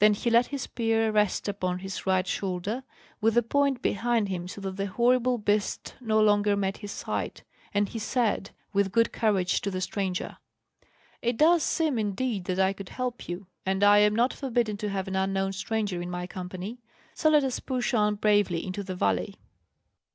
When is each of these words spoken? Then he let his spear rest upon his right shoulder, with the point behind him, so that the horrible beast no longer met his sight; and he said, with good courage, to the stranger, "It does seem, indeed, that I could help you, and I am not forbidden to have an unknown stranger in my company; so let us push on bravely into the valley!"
Then 0.00 0.12
he 0.12 0.28
let 0.28 0.48
his 0.48 0.60
spear 0.60 1.10
rest 1.10 1.48
upon 1.48 1.78
his 1.78 2.04
right 2.04 2.26
shoulder, 2.26 2.82
with 3.22 3.32
the 3.36 3.42
point 3.42 3.80
behind 3.80 4.28
him, 4.28 4.46
so 4.46 4.60
that 4.60 4.76
the 4.76 4.84
horrible 4.86 5.38
beast 5.38 5.94
no 5.98 6.20
longer 6.20 6.56
met 6.58 6.76
his 6.84 6.92
sight; 6.92 7.42
and 7.72 7.88
he 7.88 7.98
said, 7.98 8.50
with 8.74 8.92
good 8.92 9.12
courage, 9.14 9.62
to 9.62 9.70
the 9.70 9.80
stranger, 9.80 10.36
"It 11.22 11.38
does 11.38 11.62
seem, 11.62 11.98
indeed, 11.98 12.44
that 12.44 12.58
I 12.58 12.74
could 12.74 12.90
help 12.90 13.30
you, 13.30 13.46
and 13.64 13.82
I 13.82 14.00
am 14.00 14.14
not 14.14 14.34
forbidden 14.34 14.76
to 14.76 14.90
have 14.90 15.08
an 15.08 15.16
unknown 15.16 15.54
stranger 15.54 16.02
in 16.02 16.10
my 16.10 16.26
company; 16.26 16.78
so 17.14 17.30
let 17.30 17.42
us 17.42 17.58
push 17.58 17.94
on 17.94 18.16
bravely 18.16 18.66
into 18.66 18.82
the 18.84 18.94
valley!" 18.94 19.36